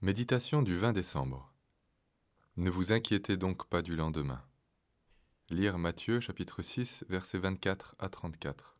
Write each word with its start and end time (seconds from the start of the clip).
Méditation 0.00 0.62
du 0.62 0.76
20 0.76 0.92
décembre. 0.92 1.52
Ne 2.56 2.70
vous 2.70 2.92
inquiétez 2.92 3.36
donc 3.36 3.66
pas 3.66 3.82
du 3.82 3.96
lendemain. 3.96 4.40
Lire 5.50 5.76
Matthieu 5.76 6.20
chapitre 6.20 6.62
6 6.62 7.04
versets 7.08 7.40
24 7.40 7.96
à 7.98 8.08
34. 8.08 8.78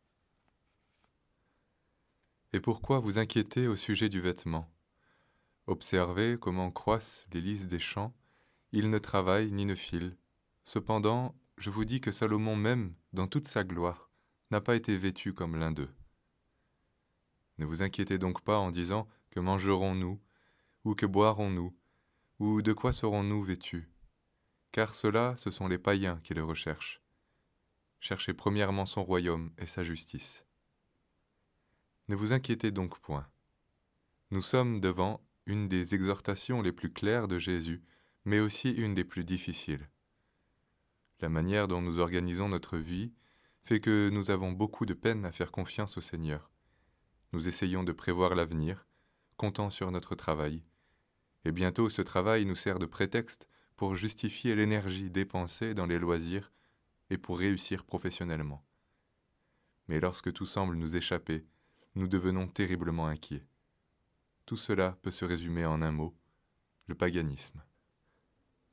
Et 2.53 2.61
pourquoi 2.61 3.01
vous 3.01 3.19
inquiétez 3.19 3.67
au 3.67 3.75
sujet 3.75 4.07
du 4.07 4.21
vêtement? 4.21 4.71
Observez 5.67 6.37
comment 6.39 6.71
croissent 6.71 7.27
les 7.33 7.41
lys 7.41 7.67
des 7.67 7.79
champs, 7.79 8.15
ils 8.71 8.89
ne 8.89 8.97
travaillent 8.97 9.51
ni 9.51 9.65
ne 9.65 9.75
filent. 9.75 10.15
Cependant, 10.63 11.35
je 11.57 11.69
vous 11.69 11.83
dis 11.83 11.99
que 11.99 12.13
Salomon 12.13 12.55
même, 12.55 12.93
dans 13.11 13.27
toute 13.27 13.49
sa 13.49 13.65
gloire, 13.65 14.09
n'a 14.51 14.61
pas 14.61 14.77
été 14.77 14.95
vêtu 14.95 15.33
comme 15.33 15.57
l'un 15.57 15.73
d'eux. 15.73 15.93
Ne 17.57 17.65
vous 17.65 17.83
inquiétez 17.83 18.17
donc 18.17 18.41
pas 18.41 18.57
en 18.57 18.71
disant 18.71 19.05
que 19.31 19.41
mangerons-nous 19.41 20.17
ou 20.83 20.95
que 20.95 21.05
boirons-nous? 21.05 21.75
Ou 22.39 22.61
de 22.61 22.73
quoi 22.73 22.91
serons-nous 22.91 23.43
vêtus? 23.43 23.89
Car 24.71 24.95
cela, 24.95 25.35
ce 25.37 25.51
sont 25.51 25.67
les 25.67 25.77
païens 25.77 26.19
qui 26.23 26.33
le 26.33 26.43
recherchent. 26.43 27.01
Cherchez 27.99 28.33
premièrement 28.33 28.85
son 28.85 29.03
royaume 29.03 29.51
et 29.57 29.65
sa 29.65 29.83
justice. 29.83 30.45
Ne 32.07 32.15
vous 32.15 32.31
inquiétez 32.33 32.71
donc 32.71 32.99
point. 32.99 33.27
Nous 34.31 34.41
sommes 34.41 34.79
devant 34.79 35.21
une 35.45 35.67
des 35.67 35.95
exhortations 35.95 36.61
les 36.61 36.71
plus 36.71 36.93
claires 36.93 37.27
de 37.27 37.39
Jésus, 37.39 37.83
mais 38.25 38.39
aussi 38.39 38.71
une 38.71 38.93
des 38.93 39.03
plus 39.03 39.23
difficiles. 39.23 39.89
La 41.19 41.29
manière 41.29 41.67
dont 41.67 41.81
nous 41.81 41.99
organisons 41.99 42.47
notre 42.47 42.77
vie 42.77 43.11
fait 43.63 43.81
que 43.81 44.09
nous 44.09 44.31
avons 44.31 44.51
beaucoup 44.51 44.85
de 44.85 44.93
peine 44.93 45.25
à 45.25 45.31
faire 45.31 45.51
confiance 45.51 45.97
au 45.97 46.01
Seigneur. 46.01 46.51
Nous 47.33 47.47
essayons 47.47 47.83
de 47.83 47.91
prévoir 47.91 48.35
l'avenir, 48.35 48.87
comptant 49.39 49.69
sur 49.69 49.89
notre 49.89 50.15
travail, 50.15 50.65
et 51.45 51.53
bientôt 51.53 51.87
ce 51.87 52.01
travail 52.01 52.45
nous 52.45 52.55
sert 52.55 52.77
de 52.77 52.85
prétexte 52.85 53.47
pour 53.77 53.95
justifier 53.95 54.53
l'énergie 54.53 55.09
dépensée 55.09 55.73
dans 55.73 55.85
les 55.85 55.97
loisirs 55.97 56.51
et 57.09 57.17
pour 57.17 57.39
réussir 57.39 57.85
professionnellement. 57.85 58.65
Mais 59.87 60.01
lorsque 60.01 60.33
tout 60.33 60.45
semble 60.45 60.75
nous 60.75 60.97
échapper, 60.97 61.45
nous 61.95 62.09
devenons 62.09 62.49
terriblement 62.49 63.07
inquiets. 63.07 63.45
Tout 64.45 64.57
cela 64.57 64.97
peut 65.03 65.09
se 65.09 65.23
résumer 65.23 65.65
en 65.65 65.81
un 65.81 65.91
mot, 65.93 66.13
le 66.87 66.95
paganisme. 66.95 67.63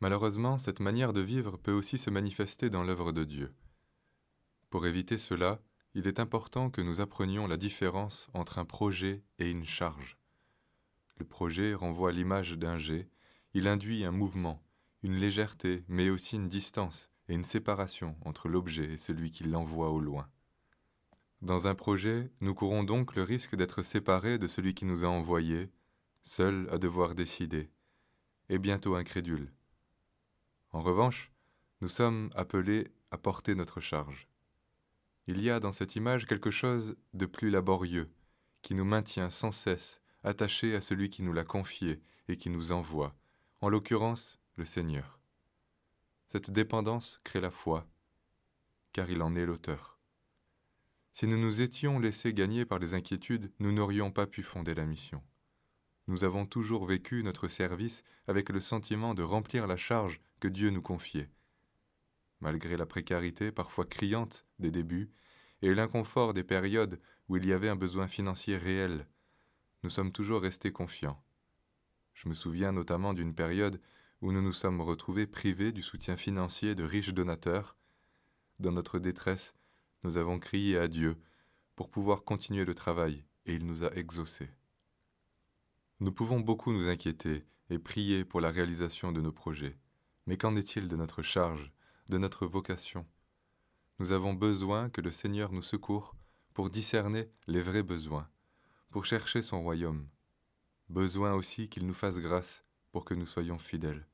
Malheureusement, 0.00 0.58
cette 0.58 0.80
manière 0.80 1.12
de 1.12 1.20
vivre 1.20 1.58
peut 1.58 1.72
aussi 1.72 1.96
se 1.96 2.10
manifester 2.10 2.70
dans 2.70 2.82
l'œuvre 2.82 3.12
de 3.12 3.22
Dieu. 3.22 3.54
Pour 4.68 4.84
éviter 4.84 5.16
cela, 5.16 5.62
il 5.94 6.08
est 6.08 6.18
important 6.18 6.70
que 6.70 6.82
nous 6.82 7.00
apprenions 7.00 7.46
la 7.46 7.56
différence 7.56 8.26
entre 8.34 8.58
un 8.58 8.64
projet 8.64 9.22
et 9.38 9.48
une 9.48 9.64
charge. 9.64 10.18
Le 11.18 11.24
projet 11.24 11.74
renvoie 11.74 12.12
l'image 12.12 12.52
d'un 12.52 12.78
jet, 12.78 13.08
il 13.54 13.68
induit 13.68 14.04
un 14.04 14.10
mouvement, 14.10 14.62
une 15.02 15.16
légèreté, 15.16 15.84
mais 15.88 16.10
aussi 16.10 16.36
une 16.36 16.48
distance 16.48 17.10
et 17.28 17.34
une 17.34 17.44
séparation 17.44 18.16
entre 18.24 18.48
l'objet 18.48 18.92
et 18.92 18.98
celui 18.98 19.30
qui 19.30 19.44
l'envoie 19.44 19.90
au 19.90 20.00
loin. 20.00 20.28
Dans 21.42 21.66
un 21.66 21.74
projet, 21.74 22.30
nous 22.40 22.54
courons 22.54 22.84
donc 22.84 23.14
le 23.14 23.22
risque 23.22 23.56
d'être 23.56 23.82
séparés 23.82 24.38
de 24.38 24.46
celui 24.46 24.74
qui 24.74 24.84
nous 24.84 25.04
a 25.04 25.08
envoyés, 25.08 25.70
seuls 26.22 26.68
à 26.70 26.78
devoir 26.78 27.14
décider, 27.14 27.70
et 28.48 28.58
bientôt 28.58 28.94
incrédules. 28.94 29.52
En 30.72 30.80
revanche, 30.80 31.30
nous 31.80 31.88
sommes 31.88 32.30
appelés 32.34 32.88
à 33.10 33.18
porter 33.18 33.54
notre 33.54 33.80
charge. 33.80 34.28
Il 35.26 35.42
y 35.42 35.50
a 35.50 35.60
dans 35.60 35.72
cette 35.72 35.96
image 35.96 36.26
quelque 36.26 36.50
chose 36.50 36.96
de 37.14 37.26
plus 37.26 37.50
laborieux, 37.50 38.10
qui 38.62 38.74
nous 38.74 38.84
maintient 38.84 39.30
sans 39.30 39.50
cesse 39.50 40.00
attaché 40.26 40.74
à 40.74 40.80
celui 40.80 41.08
qui 41.08 41.22
nous 41.22 41.32
l'a 41.32 41.44
confié 41.44 42.00
et 42.28 42.36
qui 42.36 42.50
nous 42.50 42.72
envoie, 42.72 43.14
en 43.60 43.68
l'occurrence 43.68 44.40
le 44.56 44.64
Seigneur. 44.64 45.20
Cette 46.28 46.50
dépendance 46.50 47.20
crée 47.22 47.40
la 47.40 47.52
foi, 47.52 47.86
car 48.92 49.08
il 49.08 49.22
en 49.22 49.36
est 49.36 49.46
l'auteur. 49.46 49.98
Si 51.12 51.26
nous 51.26 51.38
nous 51.38 51.62
étions 51.62 52.00
laissés 52.00 52.34
gagner 52.34 52.66
par 52.66 52.80
les 52.80 52.94
inquiétudes, 52.94 53.52
nous 53.60 53.72
n'aurions 53.72 54.10
pas 54.10 54.26
pu 54.26 54.42
fonder 54.42 54.74
la 54.74 54.84
mission. 54.84 55.22
Nous 56.08 56.24
avons 56.24 56.44
toujours 56.44 56.86
vécu 56.86 57.22
notre 57.22 57.48
service 57.48 58.02
avec 58.26 58.48
le 58.48 58.60
sentiment 58.60 59.14
de 59.14 59.22
remplir 59.22 59.66
la 59.66 59.76
charge 59.76 60.20
que 60.40 60.48
Dieu 60.48 60.70
nous 60.70 60.82
confiait. 60.82 61.30
Malgré 62.40 62.76
la 62.76 62.84
précarité 62.84 63.52
parfois 63.52 63.86
criante 63.86 64.44
des 64.58 64.70
débuts 64.70 65.10
et 65.62 65.72
l'inconfort 65.72 66.34
des 66.34 66.44
périodes 66.44 67.00
où 67.28 67.36
il 67.36 67.46
y 67.46 67.52
avait 67.52 67.68
un 67.68 67.76
besoin 67.76 68.08
financier 68.08 68.56
réel, 68.56 69.06
nous 69.86 69.90
sommes 69.90 70.10
toujours 70.10 70.42
restés 70.42 70.72
confiants. 70.72 71.22
Je 72.12 72.28
me 72.28 72.34
souviens 72.34 72.72
notamment 72.72 73.14
d'une 73.14 73.36
période 73.36 73.80
où 74.20 74.32
nous 74.32 74.42
nous 74.42 74.50
sommes 74.50 74.80
retrouvés 74.80 75.28
privés 75.28 75.70
du 75.70 75.80
soutien 75.80 76.16
financier 76.16 76.74
de 76.74 76.82
riches 76.82 77.14
donateurs. 77.14 77.76
Dans 78.58 78.72
notre 78.72 78.98
détresse, 78.98 79.54
nous 80.02 80.16
avons 80.16 80.40
crié 80.40 80.76
à 80.76 80.88
Dieu 80.88 81.16
pour 81.76 81.88
pouvoir 81.88 82.24
continuer 82.24 82.64
le 82.64 82.74
travail 82.74 83.24
et 83.44 83.54
il 83.54 83.64
nous 83.64 83.84
a 83.84 83.94
exaucés. 83.94 84.50
Nous 86.00 86.10
pouvons 86.10 86.40
beaucoup 86.40 86.72
nous 86.72 86.88
inquiéter 86.88 87.44
et 87.70 87.78
prier 87.78 88.24
pour 88.24 88.40
la 88.40 88.50
réalisation 88.50 89.12
de 89.12 89.20
nos 89.20 89.30
projets, 89.30 89.78
mais 90.26 90.36
qu'en 90.36 90.56
est-il 90.56 90.88
de 90.88 90.96
notre 90.96 91.22
charge, 91.22 91.70
de 92.08 92.18
notre 92.18 92.44
vocation? 92.48 93.06
Nous 94.00 94.10
avons 94.10 94.34
besoin 94.34 94.90
que 94.90 95.00
le 95.00 95.12
Seigneur 95.12 95.52
nous 95.52 95.62
secourt 95.62 96.16
pour 96.54 96.70
discerner 96.70 97.30
les 97.46 97.62
vrais 97.62 97.84
besoins 97.84 98.28
pour 98.90 99.04
chercher 99.04 99.42
son 99.42 99.62
royaume. 99.62 100.08
Besoin 100.88 101.34
aussi 101.34 101.68
qu'il 101.68 101.86
nous 101.86 101.94
fasse 101.94 102.18
grâce 102.18 102.64
pour 102.92 103.04
que 103.04 103.14
nous 103.14 103.26
soyons 103.26 103.58
fidèles. 103.58 104.06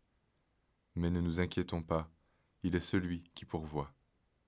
Mais 0.95 1.11
ne 1.11 1.21
nous 1.21 1.41
inquiétons 1.41 1.83
pas, 1.83 2.11
il 2.63 2.77
est 2.77 2.81
celui 2.81 3.23
qui 3.35 3.45
pourvoit. 3.45 3.93